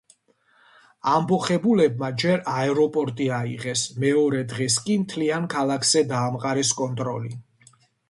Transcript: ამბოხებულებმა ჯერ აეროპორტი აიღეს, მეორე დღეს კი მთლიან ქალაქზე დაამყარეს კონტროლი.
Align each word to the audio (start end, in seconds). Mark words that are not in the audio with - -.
ამბოხებულებმა 1.11 2.09
ჯერ 2.23 2.41
აეროპორტი 2.55 3.29
აიღეს, 3.41 3.85
მეორე 4.07 4.43
დღეს 4.57 4.81
კი 4.89 4.99
მთლიან 5.07 5.49
ქალაქზე 5.57 6.07
დაამყარეს 6.17 6.77
კონტროლი. 6.85 7.37